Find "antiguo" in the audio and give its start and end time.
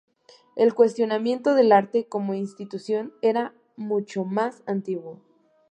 4.65-5.21